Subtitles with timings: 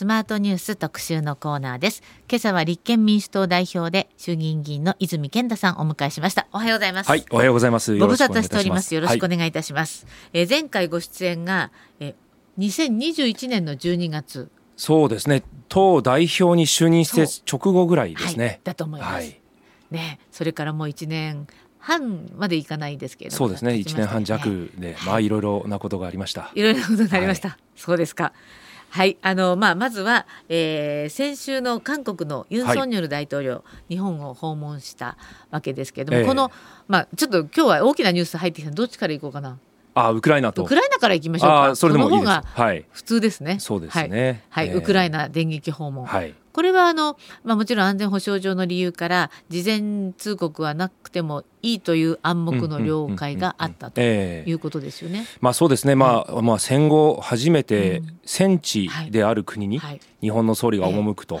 [0.00, 2.02] スマートニュース特集のコーナーです。
[2.26, 6.46] 今朝は立憲民主党代表で衆議院議員の泉健太さんお迎えしました。
[6.54, 7.10] おはようございます。
[7.10, 7.98] はいおはようございます。
[7.98, 8.94] ご無沙汰しております。
[8.94, 15.42] よろしくお願いいたします、はい、えー、前回ご出演が、えー、2021年の12月そうですね。
[15.68, 19.36] 党代表に就任して直後ぐらいですね、はい、だと思います、はい、
[19.90, 21.46] ねそれからもう1年
[21.78, 23.72] 半までいかないですけれどそうですね。
[23.72, 26.50] 1年半弱で、まあいろいろなことがありました。
[26.54, 28.32] いろいろなことがありました、はい、そうですか
[28.90, 35.16] はいあのまあ、まずは、えー、先週の韓国のユン・ソンニョル大統領、はい、日本を訪問した
[35.50, 36.50] わけですけれども、えー、この、
[36.88, 39.58] まあ、ちょっと今日は大きなニュース入ってきたどっちからいこうかな？
[39.94, 41.76] あウクライナとウクライナからいきましょうか。
[41.76, 42.30] それでもいいです。
[42.30, 43.58] はい、普通ですね。
[43.58, 44.44] そうですね。
[44.48, 46.06] はい、はい、ウクライナ電撃訪問。
[46.06, 55.26] はい、これはあの、まあ、もちろん安全保障上の理由から事前通告はなくてもいいという暗黙の了解があったということですよね。
[55.40, 59.80] まあ、そうですね、まあまあ、戦後初めて戦地である国に
[60.20, 61.40] 日本の総理が赴くと、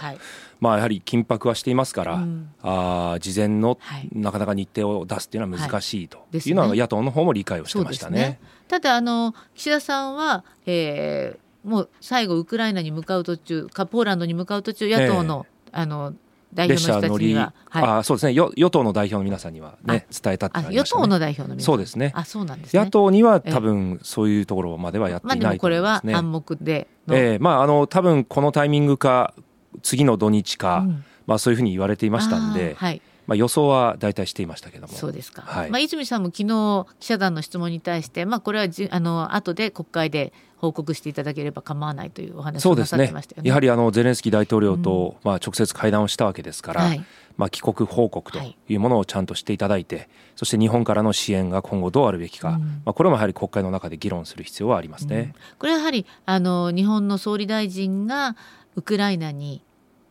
[0.60, 3.78] まあ、やはり緊迫はしていますから、うん、あ事前の
[4.12, 6.26] なかなか日程を出すっていうのは難しいと。
[6.32, 6.52] い。
[6.52, 8.18] うのは野党の方も理解をしてましたね。
[8.18, 8.40] ね。
[8.68, 16.14] ただあの岸田さんは、えー、もう最後ウクライナに向かう途中かポーランドに向かう途中野党のえー、あの
[16.52, 18.32] 代表の人たちには、はい、あそうですね。
[18.32, 21.66] 与与党の代表の皆さんにはね伝えたってあ、ね、与党の代表の皆さん。
[21.66, 22.12] そうですね。
[22.14, 29.34] あそうなんです、ね、野党には多分そういうところまではやっていないこれは暗黙でえー、まああの多分このタイミングか
[29.82, 33.00] 次の土日か、うん、まあそういうふうに言われていましたんで、はい、
[33.30, 34.92] まあ、予想は大体していましたけども。
[34.92, 43.42] そうですか、はい、まあ、泉さんも昨日記者団の質問に対して、まあ、これはじあの後で国会で報告していただければ構わないというお話をなさってましたよね。
[43.44, 43.48] ね。
[43.50, 47.04] やはりあのゼレンスキー大統領と、まあ、直接会談をしたわけですから、はい、
[47.36, 48.74] まあ、帰国報告とい。
[48.74, 55.18] うものをちゃんとしていただいて、はい、そして日本からの支援が今後どうあるべきか、うん、まあ、これもやはり国会の中で議論する必要はありますね。
[55.18, 58.34] うん、これはやはりあの日本の総理大臣が
[58.74, 59.62] ウクライナに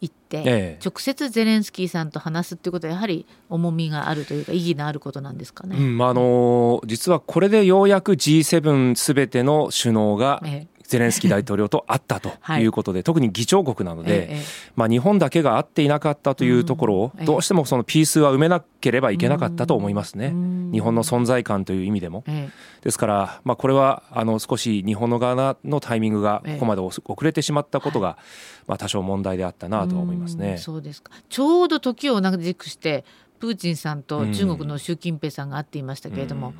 [0.02, 5.78] 行って、直接ゼレンスキーさんと話すっていうことはやはり重みがあるというか意義のあることなんですかね。
[5.78, 10.42] うん、あの実はこれでようやく G7 すべての首脳が
[10.89, 12.66] ゼレンスキー大統領と会ったとい。
[12.66, 14.42] うことで、はい、特に議長国なので、ええ、
[14.76, 20.33] まあ、日本だけが会っていなかったというところを、どうしてもそのピースは埋めなければいけなかったと思いますね、
[20.72, 22.23] 日本の存在感という意味でも。
[22.28, 22.49] え、
[22.82, 28.17] ですから、まあ、これはあの少し日本の側のタイミングがここまで遅れてしまったことが、
[28.66, 30.58] まあ、多少問題であったなと思いますね。
[30.58, 31.11] そうですか。
[31.30, 33.05] ちょうど時を同じくして
[33.39, 36.54] プーチンさんと中国の習近平さんが会っていましたけれども、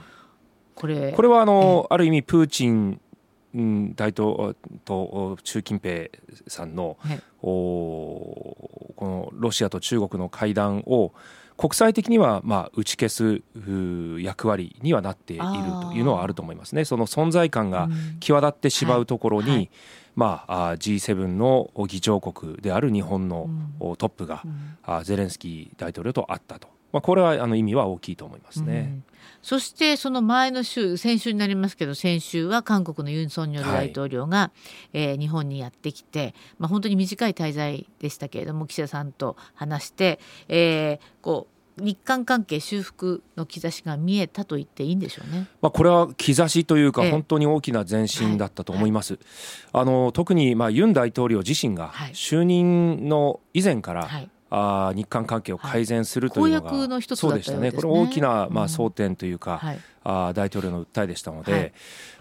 [0.76, 3.02] これこれはあの、ある意味プーチン
[3.56, 4.56] うん、大統
[4.86, 6.10] と習近平
[6.48, 7.48] さんの、はい、お
[8.96, 11.14] このロシアと中国の会談を
[11.58, 13.42] 国際的にはまあ打ち消す
[14.22, 16.86] 役割にはなっているというのはあると思いますね。
[16.86, 17.90] その存在感が
[18.22, 19.70] 際立ってしまうところに、うんはい、
[20.16, 23.50] まあ、G7 の議長国である日本の
[23.98, 24.42] トップが、
[24.88, 26.70] うん、ゼレンスキー大統領と会ったと。
[26.92, 29.04] まあ、これはあの意味は大きいと思いますね。
[29.09, 29.09] うん、
[29.42, 34.52] そしてその前の週先週になりますけど先週は韓国のユン・ソンニョル大統領が、は
[34.94, 45.48] い、えー、日本にやってきて、まあ、本当に短い滞在でしたけれども岸田さんと話して、えー、こう日韓関係修復の兆しが見えたと言っていいんでしょうね。
[45.62, 49.14] まあこれは兆しというか本当に大きな前進だったと思います。
[49.14, 49.22] はい。
[49.74, 57.72] はい、あの特にまあユン大統領自身が就任の以前から、はいあ日韓関係を改善するというのが、はい、そうでしたね。
[57.72, 61.74] これ大きな、まあ、争点というか、うんはい、あ大統領の訴えでしたので、はい、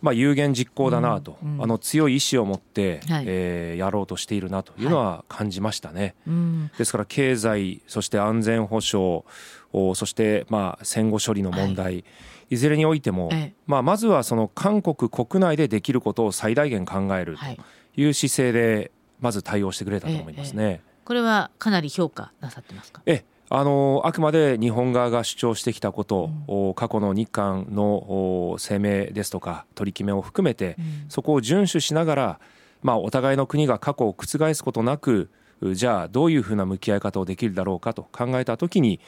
[0.02, 1.54] まあ、有言実行だなと、うん。
[1.54, 6.14] うん、あの強い意志を持って、はい、えー、やろうとしているなというのは感じましたね。
[6.26, 9.24] うん、ですから経済そして安全保障
[9.72, 12.04] そして、まあ、戦後処理の問題、
[12.50, 12.56] い。
[12.56, 13.30] ずれにおいても、
[13.66, 18.08] まあ、まずはその韓国国内でできることを最大限考えるとい。
[18.08, 18.90] う姿勢で
[19.20, 20.80] まず対応してくれたと思いますね。
[21.08, 23.00] これはかなり評価なさってますか？
[23.06, 32.40] えあのあくまで日本側が主張してきたこと、うん、過去の日韓の声明ですとか取り決めを含めて、うん、そこを遵守しながら、
[32.82, 35.30] まあ、お互いの国が過去を覆すことなく
[35.72, 39.00] じゃあどういうふうな向き合い方をできるだろうかと考えた時に、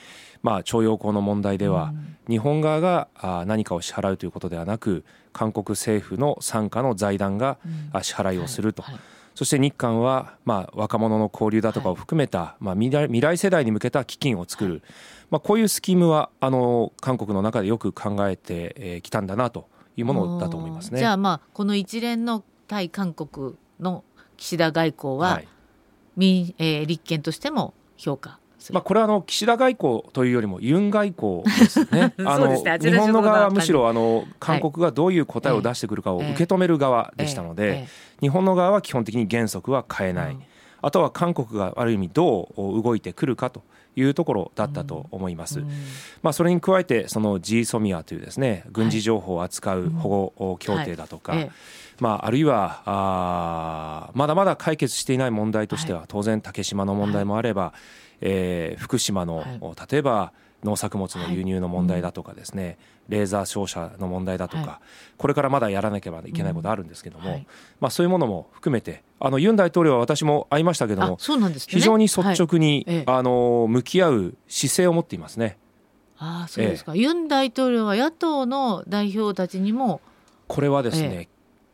[0.42, 1.92] まあ、徴用工の問題では、
[2.26, 3.08] 日本側が
[3.46, 5.04] 何かを支払うということではなく
[5.34, 7.58] 韓国政府の傘下の財団が
[8.02, 8.80] 支払いをすると。
[8.80, 9.02] はいはい
[9.34, 14.82] そして日韓は、まあ、若者の交流だとかを含めた、はい、まあ、未来未来世代に向けた基金を作る、はい、
[15.30, 20.98] まあ、こういうスキームはあの韓国の中でよく考えてきたんだなというものだと思いますね。
[20.98, 24.04] じゃあ、まあ、この一連の対韓国の
[24.36, 25.48] 岸田外交は、はい。
[26.16, 28.38] 民えー、立憲としても評価
[28.72, 32.12] まあ、これはあの岸田外交というよりもユン外交ですね。
[32.24, 37.86] あの日本の側はむしろあの韓国がどういう答えを出してくるかを受け止める側でしたので、
[38.20, 40.36] 日本の側は基本的に原則は変えない。
[40.82, 43.62] あとは韓国がある意味どう動いてくるかと
[43.96, 45.60] いうところだったと思います。
[46.22, 51.34] まあ、それに加えてその G ソミアというですね軍事情報を扱う保護協定だとか、
[51.98, 57.72] まあ、あるいはあまだまだ解決していない問題としては、当然竹島の問題もあれば、
[58.20, 59.44] えー、福島の、
[59.90, 60.32] 例えば
[60.64, 62.78] 農作物の輸入の問題だとかですね、
[63.08, 64.80] レーザー照射の問題だとか、
[65.16, 67.44] これからまだやらなければいけないことあるんですけども、
[67.80, 71.18] まあ、そういうものも含めてあのユン大統領は私も会いましたけども、
[71.68, 75.58] 非常に率直に、あの向き合う姿勢を持っていますね。
[76.18, 80.00] あそうですか、ユン大統領は野党の代表たちにも
[80.48, 81.28] これはですね、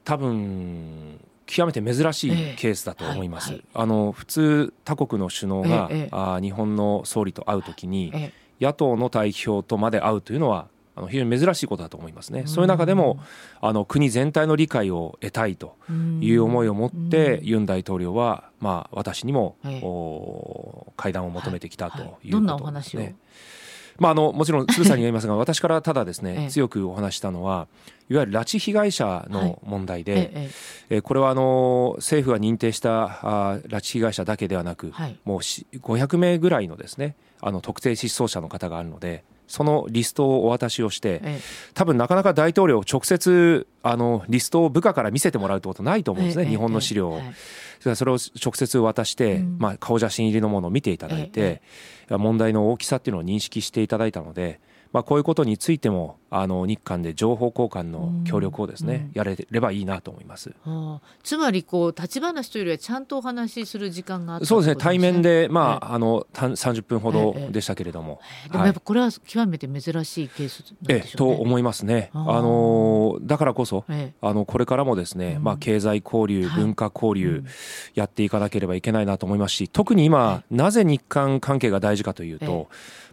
[0.04, 3.60] 多分極めて珍しいケースだと思います。
[3.72, 8.12] あの普通他国の首脳が、あ日本の総理と会うときに、
[8.60, 12.44] 野党の代表とまで会うというのはあの非常に珍しいことだと思いますね。
[12.46, 13.20] そういう中でも
[13.60, 15.76] あの国全体の理解を得たいと
[16.20, 22.30] いう思いを持ってユン大統領はまあ私にも、お会談を求めてきたということですね。
[22.32, 23.00] どんなお話を？
[23.98, 27.66] まあ、あのもちろん鶴さんに言いますが 私からただですね、強くお話したのは
[28.10, 30.50] いわゆる拉致被害者の問題で、はいえ
[30.90, 31.00] え。
[31.00, 41.40] これはあの政府が認定したあ拉致被害者だけではなく、はい、もう500名ぐらいのですねあの特定失踪者の方があるのでそのリストをお渡しをして、ええ、
[41.74, 47.20] 多分なかなか大統領直接あのリストを部下から見せてもらうってことないと思うんですね、え、日本の資料を。
[47.94, 51.60] それを直接渡して、うん、まあ、顔写真入りのものを見ていただいて、
[52.08, 54.60] 問題の大きさっていうのを認識していただいたので
[54.92, 60.54] まあ、こういうことについてもあの日韓で情報交換の協力をですね、うん、やれればいいなと思います。
[61.22, 64.76] つまりこう立ち話というよりはちゃんとお話しする時間があった、ね、そうですね。
[64.76, 71.04] 対面でまあ、ええ、あの30分ほどでしたけれども、え、でもやっぱこれは極めて珍しいケースなんでしょうね。
[71.14, 72.10] えと思いますね。
[72.12, 73.84] あのだからこそ、
[74.20, 77.44] あのこれからもですね、まあ経済交流、文化交流
[77.94, 82.68] やっていかなければいけないなと思いますし、特に今、なぜ日韓関係が大事かというと。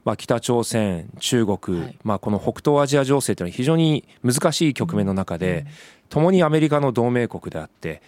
[0.06, 5.66] まあ、北朝鮮、中国、はい、まあ、この北東アジア情勢というのは非常に難しい局面の中で、
[6.10, 8.02] ともにアメリカの同盟国であって、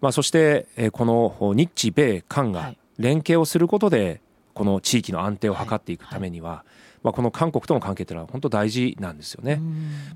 [0.00, 4.20] まあ、そしてこの日米韓が連携をすることで
[4.54, 6.64] この地域の安定を図っていくためには、
[7.02, 9.60] まあ、この韓国との関係というのは本当大事なんですよね。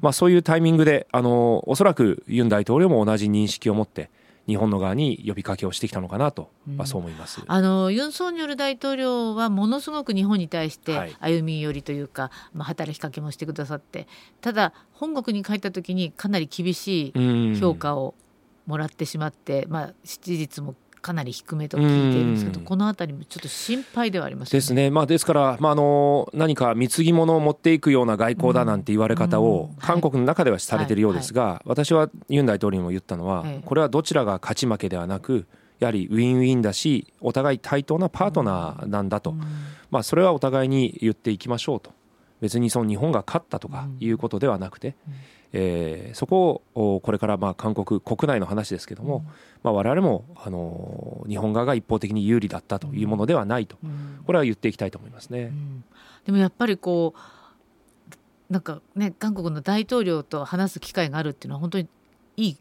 [0.01, 4.11] まあ、そういうタイミングであのおそらくユン大統領も同じ認識を持って
[4.47, 14.07] 日本の側に呼びかけをしてきたのかなと、まあ、そう思います、あのユン・ソンニョル大統領はものすごく日本に対して歩み寄りというか、はい、まあ、働きかけもしてくださって
[14.41, 18.15] ただ本国に帰った時にかなり厳しい評価を
[18.67, 20.75] もらってしまって、まあ、支持率も
[21.05, 35.47] かなり低めと聞いているんですけど、この辺りもちょっと心配ではあります、ね、ですね、まあ、ですから、まあ、あの何か貢ぎ物を持っていくような外交だなんて言われ方を、韓国の中ではされているようですが、私はユン大統領にも言ったのは、これはどちらが勝ち負けではなく、
[35.79, 39.35] やはりウィンウィンだし、お互い対等なパートナーなんだと、
[39.91, 41.93] まあ、それはお互いに言っていきましょうと。
[42.41, 44.97] 別にその日本が勝ったとかいうことではなくて、
[45.57, 49.25] えー、そこをこれからまあ韓国国内の話ですけども、うん。
[49.63, 53.77] まあ、我々もあの日本側が一方的に有利だったというものではないと、
[54.27, 55.53] これは言っていきたいと思いますね。
[56.27, 57.15] でもやっぱりこ
[58.51, 61.89] うなんかね韓国の大統領と話す機会があるっていうのは本当に
[62.37, 62.57] いい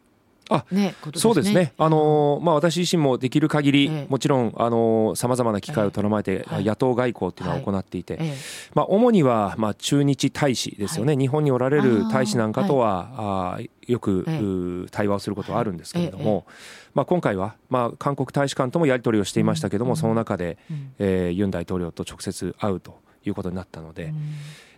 [0.54, 1.74] あ、ね、そうですね。
[1.78, 8.32] あのまあ私自身もできる限り、ええ、もちろんあのさまざまな機会をとらまえて、え、野党外交っていうのは行っていて、はい、
[8.76, 11.14] まあ主にはまあ駐日大使ですよね。
[11.14, 16.46] はい、日本におられる大使なんかとはあ、あよく、対話をすることはあるんですけれども、
[16.94, 24.06] まあ今回はまあ韓国大使館ともやり取りをしていましたけども、うん、その中で、うん、えー、ユン大統領と直接会うということになったので。
[24.06, 24.14] うん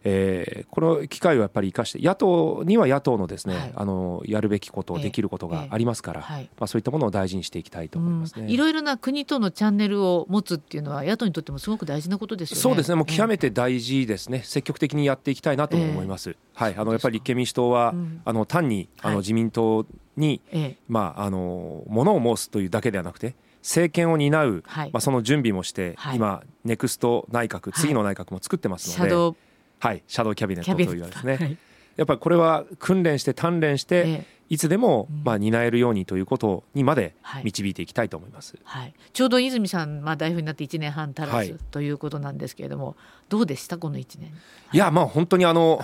[0.07, 12.61] えー、この機会をやっぱり生かして野党には野党のですね、はい、あのやるべきことできることがありますから、えーえーはい、まあ、そういったものを大事にしていきたいと思いますね、いろいろな国とのチャンネルを持つっていうのは野党にとってもすごく大事なことですよね。
[12.61, 12.95] そうですね。
[12.95, 16.75] もう極めて大事ですね、えー、積極的にやっていきたいなと思います、はい。
[16.77, 20.41] あのやっぱり立憲民主党は、うん、あの単にあの自民党に、
[20.87, 23.35] まああのものを申すというだけではなくて
[23.65, 29.39] 政権を担う、はい、まあ、その準備もして、はい、今ネクスト内閣次の内閣も作ってますので、
[29.79, 31.57] はい、シャドウキャビネットというですね、はい、
[31.97, 42.95] やっぱりこれは訓練して鍛錬して、いつでもまあ担えるようにということにまで導いていきたいと思います、はい、ちょうど泉さん、まあ、代表になって1年半足らずということなんですけれども、
[43.29, 43.77] どうでした？
[43.77, 44.31] この1年、
[44.71, 44.77] い。
[44.77, 45.83] やまあ本当にあの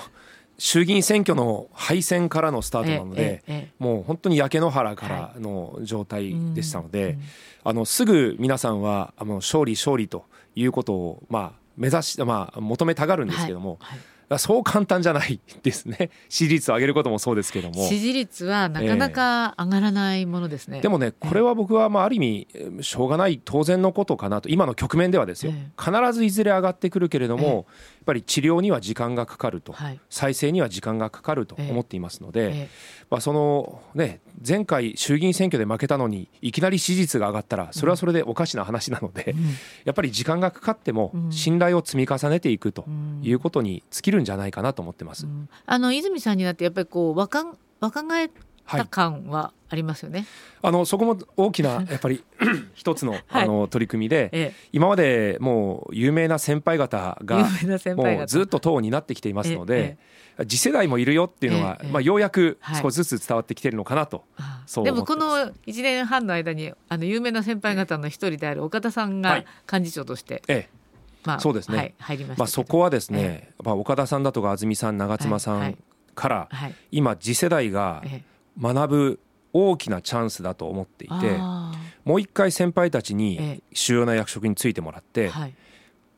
[0.57, 7.17] 衆議院選挙の敗戦からのスタートなので、もう本当に焼け野原からの状態でしたので、
[7.63, 14.05] あのすぐ皆さんはあの勝利勝利ということをまあ目指し、まあ、求めたがるんですけども、はいはい。
[14.37, 16.09] そう簡単じゃないですね。
[16.29, 17.87] 支持率を上げることもそうですけども。
[17.87, 22.47] 支持率はなかなか上がらないものですね、でもねこれは僕はまあある意味
[22.81, 24.49] しょうがない当然のことかなと。
[24.49, 27.53] 今の局面ではですよ、え必ずいずれ上がってくるけれども、ええ。
[27.53, 27.65] やっ
[28.05, 29.99] ぱり治療には時間がかかると、はい。
[30.09, 32.69] 再生には時間がかかると思っていますので、え
[33.09, 39.43] まあ、そのね前回衆議院選挙で負けたのにいきなり支持率が上がったらそれはそれでおかしな話なので、うん。
[39.83, 41.31] やっぱり時間がかかってもうん。
[41.31, 43.19] 信頼を積み重ねていくとうん。
[43.23, 45.25] いうことに尽きるんじゃないかなと思ってます。
[45.25, 45.49] うん。
[45.65, 50.25] あの泉さんになってやっぱりこう若ん若返ったはい、感はありますよね。
[50.61, 52.23] あのそこも大きな やっぱり
[52.73, 58.17] 一つのあの取り組みで、え今までもう有名な先輩方え、が有名な先輩方。
[58.19, 59.97] もうずっと党になってきていますので
[60.37, 62.81] え、次世代もいるよっていうのはええまあようやくはい。
[62.81, 64.23] 少しずつ伝わってきてるのかなと。
[64.37, 64.67] ああ。
[64.67, 65.51] そうでもこの1
[65.81, 69.45] 年半の間にあの有名な先輩方の一人である岡田さんがはい。
[69.69, 70.80] 幹事長として、ええ
[71.23, 71.77] まあそうですね。
[71.77, 75.77] はい、入りましたまあ、そこはですね、まあ、岡田さんだとか安住さん長妻さん
[76.15, 76.75] からはい。
[76.91, 78.23] 今次世代がええ。
[78.61, 79.19] 学ぶ
[79.53, 81.73] 大きなチャンスだと思っていてあ
[82.05, 85.53] もう一回先輩たちえにえ主要な役職についてもらっあてはい。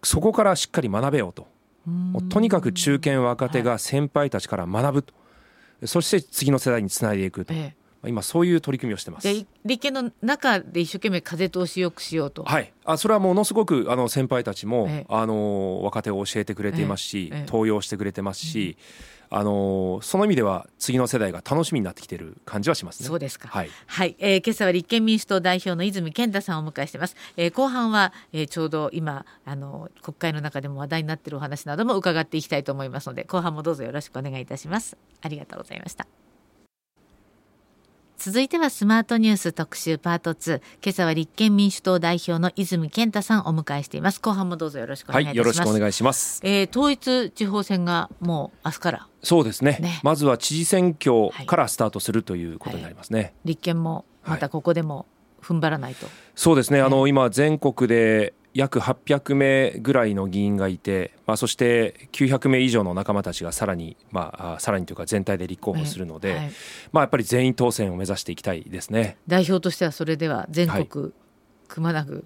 [0.03, 1.47] そこからしっかり学べようと。
[1.85, 5.13] もうとにかく中堅若手が先輩たちから学ぶと。
[5.85, 7.53] そして次の世代につないでいくと。
[7.53, 9.27] ええ今そういう取り組みをしてます。
[9.27, 15.05] で立憲の中で一生懸命風通しよくしようと、はい、あそれはものすごくあの先輩たちも、ええ。
[15.09, 18.77] あの若手を教えてくれていますし、え登用してくれてますし、
[19.29, 23.07] あのその意味では次の世代が楽しみになってきてる感じはしますね。
[23.07, 23.47] そうですか。
[23.47, 34.97] はい、はい、えー今朝は立憲民主党代表の泉健太さんをお迎えしています、えー後半は、えーちょうど今あの国会の中でも話題になっているお話なども伺っていきたいと思いますので後半もどうぞよろしくお願いいたします。
[35.21, 36.05] ありがとうございました
[38.25, 44.21] 続いてはスマートニュース特集パート2今朝は立憲民主党代表の泉健太さんをお迎えしています。
[44.21, 46.39] 後半もどうぞよろしくおはい、願いします、よろしくお願いします。
[46.41, 49.07] えー統一地方選がもう明日から？
[49.23, 49.77] そうですね。
[49.81, 49.99] ね。
[50.03, 53.33] まずは知事選挙からスタートするということになりますね。
[53.43, 55.05] 立憲もまたここでも
[55.41, 66.51] 踏ん張らないと、そうですね、あの今全国で約800名ぐらいの議員がいて、まあ、そして900名以上の仲間たちがさらに、まあ、あさらにというか全体で立候補するので、はい
[66.91, 69.17] まあ、やっぱり全員当選を目指していきたいですね。
[69.27, 71.11] 代表としてはそれでは全国
[71.67, 72.25] くまなく、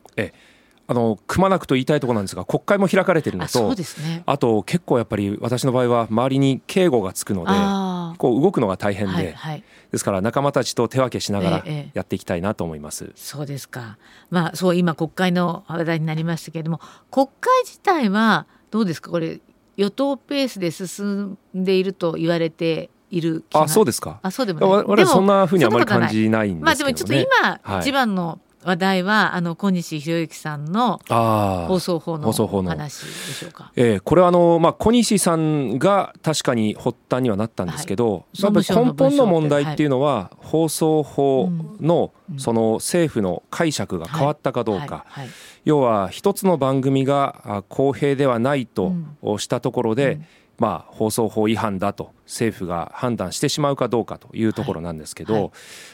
[0.89, 4.23] あのくまなくと言いたいところなんですが国会も開かれているのとですね。
[4.25, 9.63] あと結構やっぱり私の場合は周りに警護がつくのであこう動くのが大変で、あはいはい。
[9.91, 13.11] ですから仲間たちと手分けしながらええやっていきたいなと思います。
[13.15, 13.97] そうですか。
[14.29, 16.79] まあそう今国会の話題になりましたけれども
[17.11, 19.11] 国会自体はどうですか？
[19.11, 19.41] これ
[19.75, 23.63] 与党ペースで進んでいると言われている気が。
[23.63, 24.19] あそうですか。
[24.23, 24.69] あそうでもない。
[24.69, 27.27] 我々はそんなふうにあまり感じないんまあですけどでもちょっとね。
[27.41, 27.81] 今、はい。
[27.81, 33.71] 一番の話題はあの小西博之さんの放送法の話でしょうか。
[33.75, 38.41] ええこれはあの、まあ、小西さんが確かに発端にはなったんですけど、い。
[38.41, 41.49] やっぱり総務省の根本の問題っていうのは、放送法
[41.79, 42.39] のうん。
[42.39, 45.23] その政府の解釈が変わったかどうか、はい。
[45.23, 45.29] はい。
[45.63, 48.91] 要は一つの番組があ公平ではないと
[49.37, 50.25] したところで、うん
[50.57, 55.41] まあ、放送法違反だと政府が判断してしまうかどうかというところなんですけど、はい。
[55.43, 55.51] はい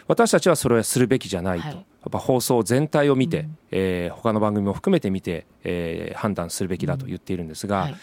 [0.07, 1.75] 私たちはそれはするべきじゃないと、はい。
[1.75, 3.57] やっぱ放送全体を見て、うん。
[3.71, 7.95] えー他の番組も含めて見て、えー判断するべきだと言っているんですが、はい。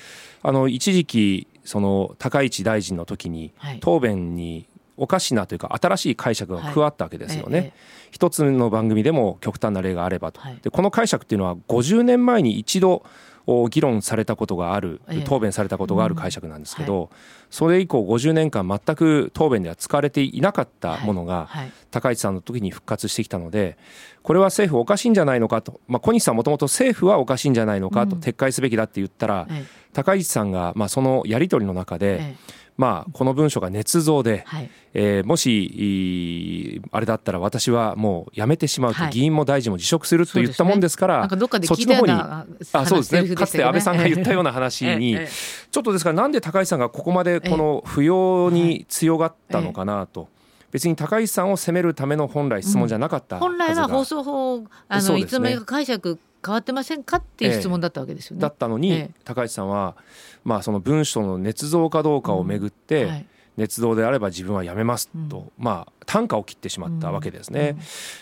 [0.42, 3.80] あの一時期その高市大臣の時にはい。
[3.80, 7.58] 答弁におかしなというか新しい解釈が加わったわけですよね。
[7.58, 10.58] ええ一つの番組でも極端な例があればと、はい。
[10.62, 13.04] でこの解釈っていうのは50年前に一度
[13.46, 15.22] お議論されたことがあるええ。
[15.22, 17.10] 答弁されたことがある解釈なんですけど、
[17.50, 21.72] それ以降50年間全く答弁では使われていなかったものがはい。
[21.90, 23.76] 高市さんの時に復活してきたので
[24.22, 28.22] これは政府おかしいんじゃないのかと、まあ、小西さんもともと政府はおかしいんじゃないのかとうん。
[28.22, 32.36] 撤回すべきだって言ったら、え高市さんがまあそのやり取りの中えで、え
[32.80, 34.70] まあ、この文書が捏造で、はい。
[34.94, 39.10] えーもしあれだったら私はもう辞めてしまうと、はい。
[39.10, 42.46] 議員も大臣も辞職すると言ったもんですからなんかどっかでそっちの方にあ
[42.86, 43.34] そうですね。
[43.34, 45.28] かつて安倍さんが言ったような話に、ええええ。
[45.70, 50.28] ちょっとですからなんで高市さんがここまでこの不要に強がったのかなと。
[50.72, 55.20] 別に高市さんを責めるための本来質問じゃなかったはずが、本来は放送法あの、ね。
[55.20, 58.42] いつの間にか解釈変わってませんかっていう質問だったわけですよね。
[58.42, 59.10] だったのに、ええ。
[59.24, 59.96] 高市さんは、
[60.44, 63.26] まあ、その文書の捏造かどうかをめぐって、はい。
[63.58, 67.76] 捏造であれば自分はやめますと、まあ、単価を切ってしまったわけですね。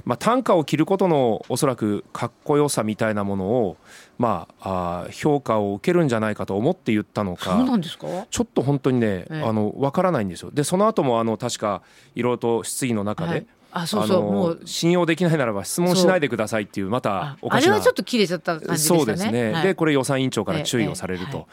[0.04, 3.76] まあ、単価を切ることのおそらくかっこよさみたいなものを、
[4.16, 8.08] まあ、あー評価を受けるんじゃないかと思って言ったのそうなかんですか？
[8.28, 9.42] ちょっと本当にね、ええ。
[9.44, 10.50] あの分からないんですよ。
[10.50, 11.82] でその後もあの確か
[12.16, 14.60] いろいろと質疑の中で、はいあそうそうもう。
[14.64, 17.72] 信用できないならば質問しないでくださいっていうまたおかしな。
[17.72, 18.98] あれはちょっと切れちゃった感じでしたね。
[18.98, 19.62] そうですね、はい。
[19.62, 21.46] でこれ予算委員長から注意をされると、ええはい。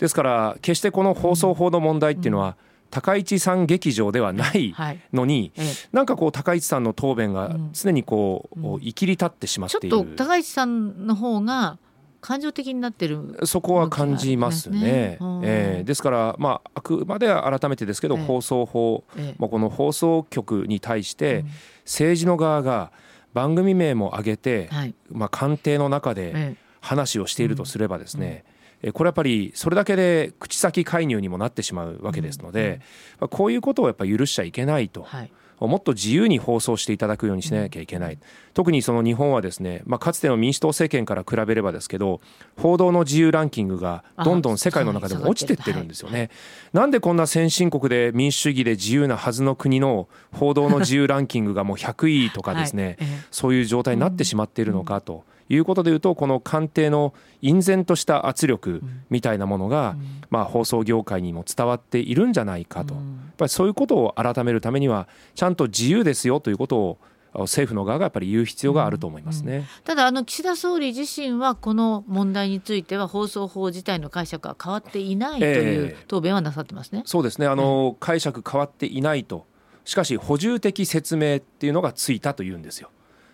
[0.00, 2.56] ですから決してこの放送法の問題っていうのは、
[2.90, 5.00] 高市さん劇場ではないはい。
[5.12, 5.66] のに、ええ。
[5.92, 8.80] なんかこう高市さんの答弁が常にこう、うん。
[8.80, 11.78] 生きり立ってしまっちょっている、と高市さんの方が
[12.20, 13.38] 感情的になってる。
[13.44, 14.80] そこは感じますね。
[14.80, 21.48] ですねうんえーですから、まあ、あくまでは改めてですけど、ええ放送法、ええまあ、この放送局に対して、うん
[21.88, 22.92] 政治の側が
[23.32, 24.94] 番組名も挙げて、はい。
[25.10, 28.44] まあ、官邸の中でえ話をしているとすればですね、
[28.82, 32.80] えこれやっぱりそれだけで口先介入にもなってしまうわけですので、
[33.18, 35.06] まあこういうことをやっぱり許しちゃいけないと。
[35.12, 35.32] えはい。
[35.60, 38.18] もっと自由に放送していただくようにしなきゃいけない、
[38.54, 42.20] 特にその日本はですね、まあ、かつての民主党政権から比べればですけど
[42.56, 46.30] 報道の自由ランキングがどんどん世界の中でも落ちてってるんですよね、
[46.72, 52.92] なんでこんな先進国で民主主義で自由なはずの国の報道の自由ランキングがもう100位とかですね、はい。
[52.92, 53.06] ええ。
[53.30, 59.96] そういう状態になってしまっているのかということでいうとこの官邸の隠然とした圧力みたいなものが、
[60.30, 63.02] まあ、放送業界にも伝わっているんじゃないかと、やっ
[63.36, 66.98] ぱりそういうことを改めるためにはちゃんと自由ですよということを
[67.34, 69.68] 政府の側がやっぱり言う必要があると思いますね。
[69.84, 76.04] ただあの岸田総理自身はこの問題については放送法自体の解釈は変わっていないというええ。
[76.08, 77.02] 答弁はなさってますね。
[77.04, 77.46] そうですね。
[77.46, 79.46] あの、解釈変わっていないと。
[79.84, 82.90] しかし補充的説明っていうのがついたというんですよ。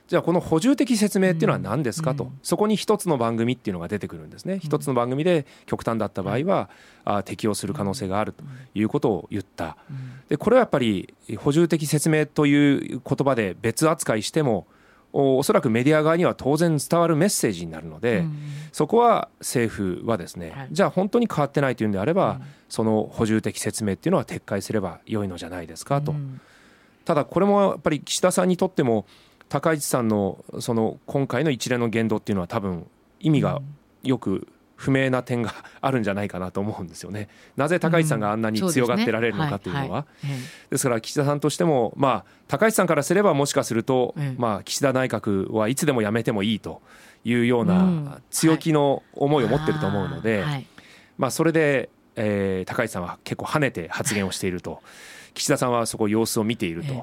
[0.07, 4.61] じゃあこの補充的説明っていうのは何ですかと、そこに一つの番組っていうのが出てくるんですね。
[4.63, 6.69] 一つの番組で極端だった場合は、
[7.05, 8.45] あ適用する可能性があると
[8.75, 9.77] いうことを言った。
[10.29, 14.67] でこれはやっぱり補充的説明という言葉で別扱いしても
[15.15, 18.37] おおそらくメディア側には当然伝わるメッセージになるので、うん。
[18.73, 20.69] そこは政府はですね、はい。
[20.73, 26.41] じゃあ本当に変わってないというんであれば、その補充的説明っていうのは撤回すれば良いのじゃないですかと、うん。
[27.05, 29.07] ただこれもやっぱり岸田さんにとっても
[29.49, 32.87] 高市さんのその今回の一連の言動っていうのは多分
[33.21, 33.61] 意味が
[34.03, 37.29] よく不明な点があるんじゃないかなと思うんですよね。
[37.57, 40.07] なぜ高市さんがあんなに強がってられるのかというのは。
[40.25, 40.27] え
[40.71, 46.83] ですから岸田さんとしても、まあ、高市さんからすればもしかすると、ええまあ、岸田内閣はいつでも辞めてもいいと
[47.25, 47.69] いうよううん。
[47.69, 50.45] な強気の思いを持ってると思うので、
[51.19, 54.83] まあ、それで、えー高市さんは結構跳ねて発言をしていると。
[55.35, 57.03] 岸田さんはそこ様子を見ていると、ええ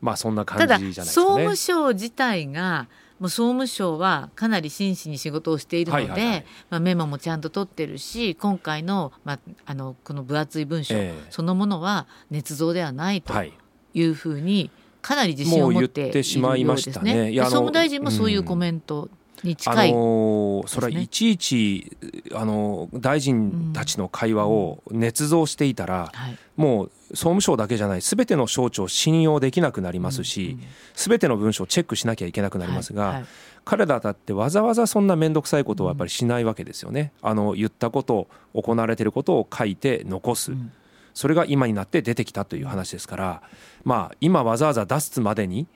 [0.00, 1.42] まあそんな感じじゃないです総かね。
[1.42, 6.44] 務省自体がもう総務省はかなり真摯に仕事をしているので、はいはいはい。
[6.70, 11.26] まあ、メモもちゃんと取ってるし今回の,、まあ、あのこの分厚い文書ええ。
[11.28, 13.52] そのものは捏造ではないとはい。
[13.92, 14.70] いうふうに
[15.02, 16.42] かなり自信を持っているようですね。
[16.42, 17.34] もう言ってしまいましたね。
[17.44, 19.08] 総務大臣もそういうコメント
[19.44, 21.96] にあ近い、のーそれはいちいち、
[22.34, 26.38] あのー大臣たちの会話を捏造していたら、はい。
[26.56, 30.58] もう総務省だけじゃないすべての省庁を信用できなくなりますし
[30.94, 33.24] すべ、ての文書をチェックしなきゃいけなくなりますが、はいはい。
[33.64, 37.12] 彼らだってわざわざそんな面倒くさいことはやっぱりしないわけですよね。
[37.22, 40.72] あの言ったこと行われていることを書いて残す、ん。
[41.14, 43.42] それが今になって出てきたという話ですから、
[43.84, 45.66] まあ、今わざわざ出すまでに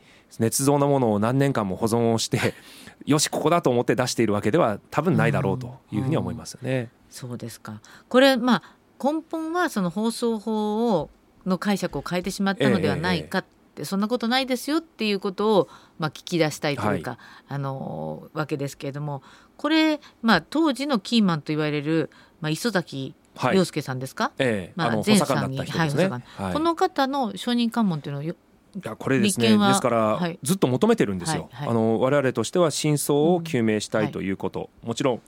[0.40, 2.55] 捏造なものを何年間も保存をして
[3.07, 6.90] よしここだと思って出しているわけでは多分ないだろうというふうには思いますよね。
[7.11, 7.81] そうですか。
[8.09, 8.62] これまあ
[9.03, 11.11] 根本はその放送法を
[11.47, 13.44] の解釈を変えてしまったのではないかっ
[13.75, 15.68] て、そんなことないですよっていうことを、
[15.99, 17.18] まあ、聞き出したいというか、
[17.49, 19.23] あのわけですけれども
[19.57, 23.57] これ、まあ、当時のキーマンと言われる、まあ、磯崎はい。
[23.57, 24.73] 亮介さんですか、ええ。
[24.77, 26.09] まあ前佐官だった人ですね。
[26.09, 26.53] はいはい。
[26.53, 28.37] この方の証人喚問というのをよ
[28.76, 29.56] いやこれですね。
[29.56, 30.38] ですから、はい。
[30.42, 31.68] ずっと求めてるんですよ、はいはい。
[31.70, 35.20] あの我々としては真相を究明したいということ、もちろん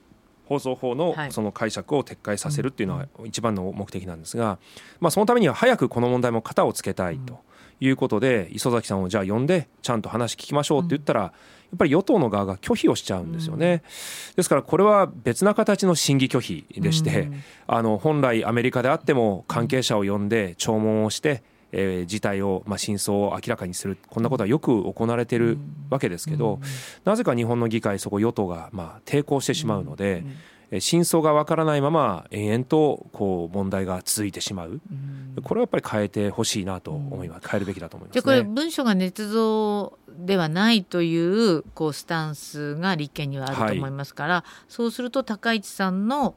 [0.47, 1.33] 放送法のはい。
[1.33, 4.59] その解釈を撤回させるっていうのは一番の目的なんですが、
[5.01, 7.41] まあ、そのためには早くこの問題も型をつけたいと
[7.81, 11.33] いうことで、磯崎さんをじゃあ呼んでちゃんと話聞きましょうって言ったら、や
[11.75, 13.83] っぱり与党の側が拒否をしちゃうんですよね。
[14.37, 17.43] ですからこれは別な形の審議拒否でして、うん。
[17.67, 21.43] あの本来アメリカであっても関係者を呼んで聴聞をして、
[21.79, 23.99] えー事態を、まあ、真相を明らかにする。
[24.09, 25.59] こんなことはよく行われている
[25.91, 26.59] わけですけど、
[27.05, 30.35] なぜか日本の議会そこ与党が、まあ、抵抗してしまうので、えー
[30.81, 34.81] 真相がわからないまま延々とこう問題が続いてしまう、
[35.45, 37.49] これはやっぱり変えてほしいなと思います。
[37.49, 38.51] 変えるべきだと思いますじゃあこれね。
[38.53, 46.35] 文書が捏造ではないというこうスタンスが立憲にはあると思いますから、そうすると高市さんの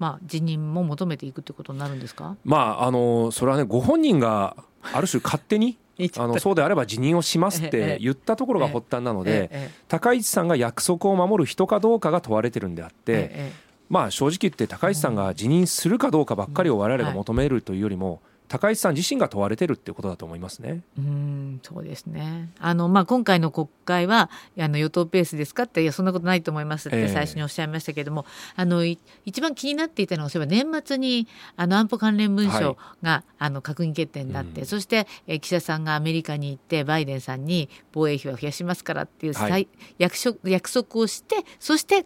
[0.00, 2.34] まあ辞任も求めていくということになるんですか？
[2.44, 5.78] まああのそれはねご本人がある種勝手に
[6.16, 7.70] あのそうであれば辞任をしますっええ。
[7.70, 9.70] て言ったところが発端なので、ええ。
[9.86, 13.52] 高市さんが約束を守る人かどうかが問われてるんであって、ええ。
[13.90, 20.82] まあ正直言って高市さんが辞任するかどうかばっかりを我々が求めるというよりも高市さん自身が問われてるっていうことだと思いますね。
[20.98, 22.50] うんそうですね。
[22.58, 28.84] あの、まあ、今回の国会はあの与党ペースですかっていやそんなことないと思いますって最初におっしゃいましたけれども、えー、あの
[29.24, 42.02] 一番気になっていたのはそういえば年末にあの安保関連文書が、はい、あの閣議決定になって、うん、そして、え岸田さんがアメリカに行ってバイデンさんに防衛費は増やしますからっていう、はい、約束約束をしてそして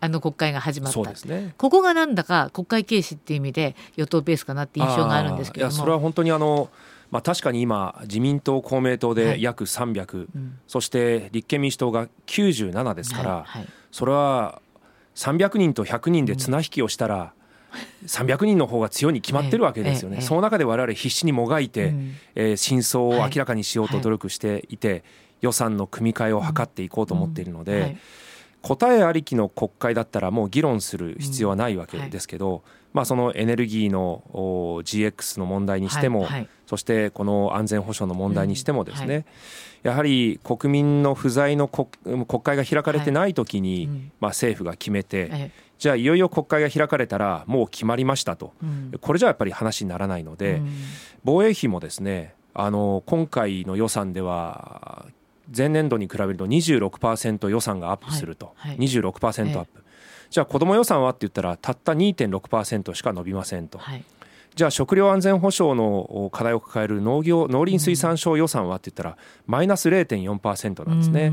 [0.00, 5.72] あの国会が始まった、ね、ここがなんだか国会軽視っていう意味で与党ペースかなって印象があるんですけども。
[5.72, 6.70] それは本当にあの
[7.10, 14.60] まあ、確かに今、自民党、公明党で約300、はいうん、そして立憲民主党が97ですから、はいはい、それは
[15.14, 17.32] 300人と100人で綱引きをしたら、
[18.06, 25.02] 300人の方が強いに決まってるわけですよね、その中で我々必死にもがいて、うん、えー、真相を明らかにしようと努力していて、
[25.40, 27.96] 予算の組み替えを図っていこうと思っているので、
[28.62, 39.24] 答えありきの国会だったらもう議論する必要はないわけですけど、まあ、そのエネルギーの GX の問題にしても、はいはい、そしてこの安全保障の問題にしてもですね、うんはい、
[39.84, 41.86] やはり国民の不在の国
[42.42, 50.72] 会が開かれてない時に、はいまあ、政府が決めて、じゃあいよいよ国会が開かれたらもう決まりましたと、うん、これじゃやっぱり話にならないので、うん、
[51.24, 55.06] 防衛費もですねあの今回の予算では
[55.56, 58.70] 前年度に比べると26%予算がアップすると、はい。
[58.70, 59.82] はい、26%アップ、
[60.30, 63.78] じゃあ子ども予算はって言ったらたった2.6%しか伸びませんと。
[63.78, 64.04] はい。
[64.54, 71.32] じゃあ食料安全保障の課題を抱える農業農林水産省予算はって言ったらマイナス0.4%なんですね。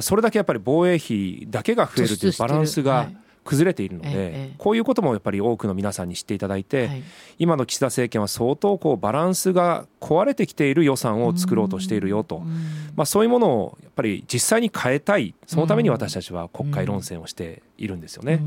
[0.00, 3.10] それだけやっぱり防衛費だけが増えるというバランスが
[3.44, 7.02] 崩れているので、こういうこともやっぱり多くの皆さんに知っていただいて、
[7.38, 12.40] 今の岸田政権は相当こうバランスが壊れてきている予算を作ろうとしているよと、
[12.96, 15.34] まあ、そういうものをやっぱり実際に変えたい。
[15.46, 18.40] そのために私たちは国会論戦をしているんですよね。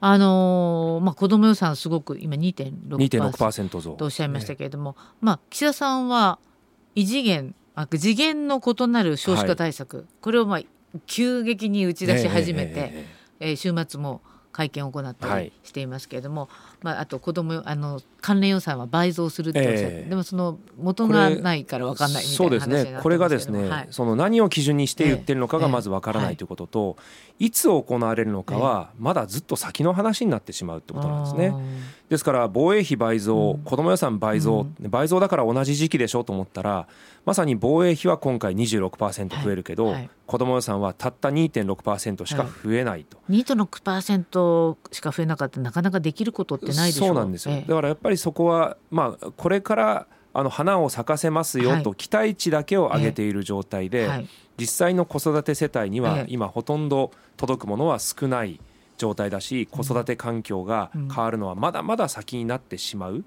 [0.00, 3.92] あのー、まあ、子ども予算すごく今2.6%増。
[3.92, 6.38] とおっしゃいましたけれども、まあ、岸田さんは
[6.94, 7.54] 異次元
[7.92, 10.60] 次元の異なる少子化対策、はい、これをまあ
[11.06, 13.20] 急激に打ち出し始めて、え。
[13.40, 14.20] えー、週末も
[14.52, 16.50] 会見を行ったりしていますけれども、はい、
[16.82, 22.98] まあ、あと子どもあの関連予算は倍増するっておっしゃって、えー、でもその元がないから分かんないみたいな話そうですね。
[23.00, 26.96] これがですね、はい、その何を基準にして言ってるのかがまず分からないということと、
[27.38, 31.54] えー、いつ行われるのかはまだずっと先の話になってしまうってことなんですね。
[32.10, 36.88] ですから防衛費倍増、子ども予算倍増、うん、倍増だから同じ時期でしょうと思ったら
[37.24, 39.94] まさに防衛費は今回26%増えるけど、はい。
[39.94, 43.18] はい、子ども予算はたった2.6%しか増えないと。
[43.18, 54.08] はい、2.6%しか増えなかったらなかなかできることってないでしょそうなんですよ、ええ、だからやっぱりそこは、まあ、これからあの花を咲かせますよと期待値だけを上げている状態で、
[54.58, 58.60] 実際の子育て世帯には今ほとんど届くものは少ない
[59.00, 63.24] 状態だし子育て環境が変わるのはまだまだ先になってしまう、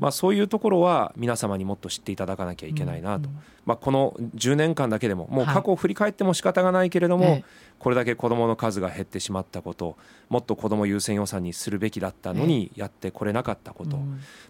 [0.00, 3.28] まあ、そういうところは皆様にもっと知っていただかなきゃいけないなと、
[3.66, 7.44] まあ、この10年間だけでももう過去を振り返っても仕方がないけれども、
[7.78, 9.98] これだけ子どもの数が減ってしまったこと
[10.30, 13.98] もっと子ども優先予算にするべきだったのにやってこれなかったこと、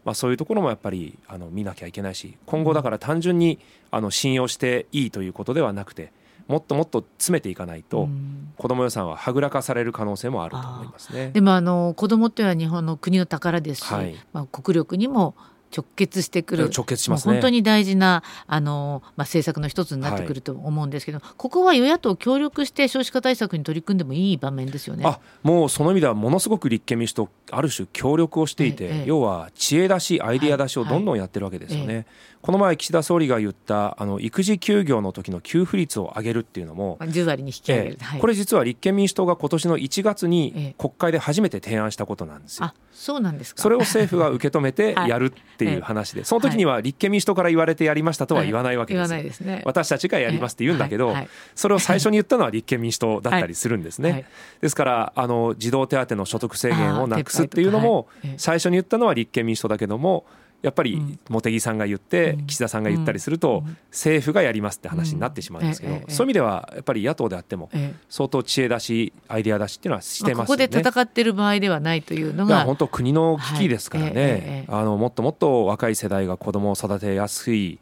[0.05, 3.59] まあ、そういうところもやっぱりあの見なきゃいけないし今後だから単純に
[3.91, 6.13] あの信用していいということではなくて
[6.47, 8.09] もっともっと詰めていかないと、
[8.57, 11.31] 子ども予算ははぐらかされる可能性もあると思いますね。
[11.33, 15.35] でもあの子どもっていうのは日本の国の宝ですし、はい、まあ、国力にも
[15.77, 16.71] 直結してくる。
[16.71, 25.05] 直結します、ね、本当に大事なあの、まあ、政策の一つになってくると思うんですけど、はい、ここは与野党協力して少子化対策に取り組んでもいい場面ですよね。
[25.05, 31.87] あもうその意味ではものすごく立憲民主党ある種協力をしていて、ええ、要は知恵出しアイディア出しをどんどんやってるわけですよね。
[31.87, 32.07] はいはい、
[32.45, 42.71] この前岸田総理が言ったあの育児休業の時の給付率を上げるっていうのも10割に引き上げる、これ実は立憲民主党が今年の1月に国会で初めて提案したことなんですよ。
[42.93, 43.63] そうなんですか。
[43.63, 51.17] それを政府が受け止めて やるっていう話で、その時には立憲民主党から言われてやりましたとは言わないわけです,、ですね、私たちがやりますって言うんだけど、
[51.55, 54.27] それを最初に言ったのは立憲民主党だったりするんですね、
[54.61, 60.27] ですからあの児童手当の所得制限をなくすっていうのも最初に言ったのは立憲民主党だけども
[60.65, 65.67] やっぱり茂木さんが言って岸田さんが言ったりすると政府がやりますって話になってしまうん。
[65.67, 67.69] ですけどそういう意味ではやっぱり野党であっても
[68.09, 70.67] 相当知恵出しアイデア出しっていうのはしてますよね。
[70.67, 77.79] ここで戦ってる場合ではないというのが本当国の危機ですからね、あのもっともっと若い世代が子供を育てやすい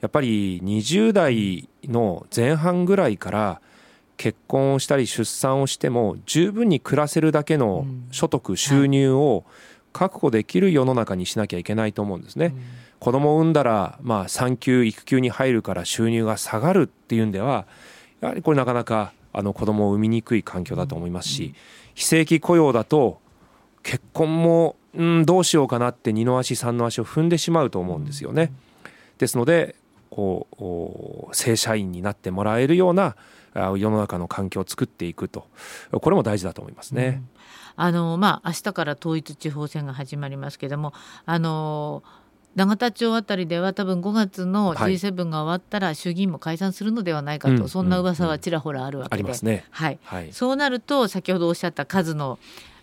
[0.00, 3.60] やっぱり20代の前半ぐらいから
[4.20, 9.44] 結婚をしたり出産をしても十分に暮らせるだけの所得収入を、
[9.92, 12.46] 確保できる世の中にしなきゃいけないと思うんですね。
[12.46, 12.62] うん、
[12.98, 17.66] 子供を産んだら、まあ、産休育休に入るから収入が下がるっていうんでは
[18.20, 21.54] やはりこれなかなかあの子供を産みにくい環境だと思いますし、
[21.94, 23.20] 非正規雇用だと
[23.82, 28.52] 結婚もうんどうしようかなって二の足三の足を踏んでしまうと思うんですよね。
[29.18, 29.76] ですので
[30.10, 33.16] こう正社員になってもらえるような
[33.54, 35.46] 世の中の環境を作っていくと
[35.92, 37.06] これも大事だと思いますね。
[37.06, 37.28] うん、
[37.76, 40.92] あのまあ明日から統一地方選が始まりますけども
[41.26, 42.02] あの
[42.56, 52.38] 永田町あたりでは多分5月の G7 が終わったら衆議院も解散するのではないかと、はい、そんな噂はちらほらあるわけで、うんうんね、はい、はい、そうなると先ほどおっしゃった数の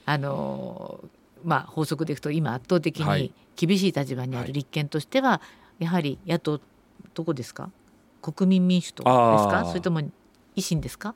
[0.05, 1.01] あの
[1.43, 5.41] まあ、法則でいくと今圧倒的に厳しい立場にある立憲としては、
[5.79, 6.59] やはり野党
[7.13, 7.69] どこですか？
[8.21, 9.65] 国民民主党ですか？
[9.67, 10.01] それとも
[10.57, 11.15] 維新ですか？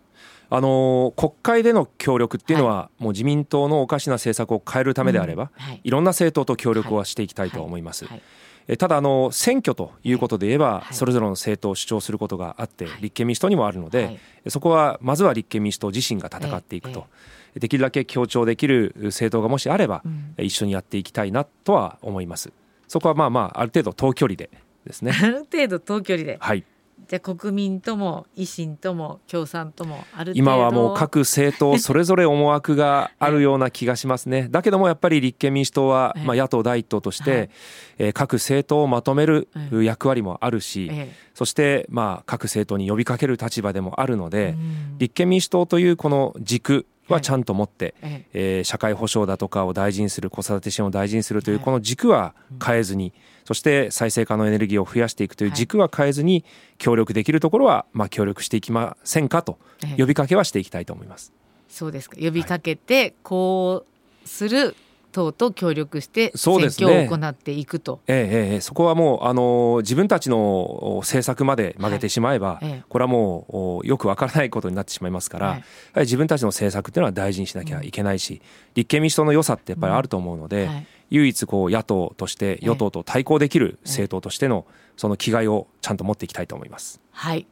[0.49, 5.63] あの国会での協力っていうのは、はい、もう自民党のおかしな政策を変えるためであれば、うん。
[5.63, 8.05] はい、いろんな政党と協力はしていきたいと思います。
[8.05, 8.21] はい。
[8.67, 17.07] えただあの選挙ということで言えば、それぞれの政党を主張することがあって、立憲民主党にもあるので、そこはまずは立憲民主党自身が戦っていくと、
[17.55, 20.03] できるだけ協調できる政党がもしあれば、
[20.37, 22.51] 一緒にやっていきたいなとは思います。
[22.87, 24.49] そこはまあまあある程度遠距離で
[24.85, 25.11] ですね。
[25.19, 26.37] ある程度遠距離で。
[26.39, 26.63] はい。
[27.11, 34.47] じゃ国民とも維新とも共産ともある今はもう各政党それぞれ思惑があるような気がしますね。
[34.49, 37.49] だけどもやっぱり立憲民主党は、まあ、野党第一党として、はい、
[37.97, 40.89] えー、各政党をまとめる役割もあるし、
[41.33, 44.55] そしてまあ各政党に呼びかける立場でもあるので、
[44.97, 53.13] 立憲民主党というこの軸はちゃんと持って、はい、えー、社会保障だとかを大事にする子育て支援を大事にするというこの軸は変えずに、
[53.45, 56.45] そして再生可能エネルギーを増やしていくという軸は変えずに
[56.77, 59.57] 協力できるところはまあ協力していきませんかと
[59.97, 61.33] 呼びかけはしていきたいと思います。
[61.67, 62.17] そうですか。
[62.19, 63.85] 呼びかけてこ
[64.23, 64.75] うする
[65.11, 75.57] 党と協力して選挙を行っていくと、ね、ええええ、そこはもうあの自分たちの政策まで曲げてしまえば、はい、これはもうよくわからないことになってしまいますから、は
[75.97, 78.41] い、自分たちの政策っていうのは大事にしなきゃいけないし、うん、
[78.75, 80.69] 立憲民主党の良さってやっぱりあると思うので、うん。
[80.69, 84.65] はい、唯一こう野党として与党と対抗できる政党としての
[84.97, 87.01] その気概をちゃんと持っていきたいと思います。
[87.11, 87.45] はい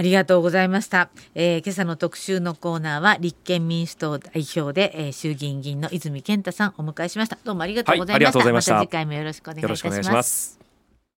[0.00, 7.36] ありがとうございました、えー、今朝の特集のコーナーは立憲民主党代表で、えー、衆議院議員の泉健太さんお迎えしました。
[7.44, 8.80] どうもありがとうございました、はい、また。
[8.80, 10.59] 次回もよろしくお願いいたします